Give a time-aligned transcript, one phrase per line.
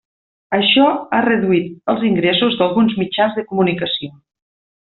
[0.57, 0.85] Això
[1.17, 4.15] ha reduït els ingressos d'alguns mitjans de comunicació.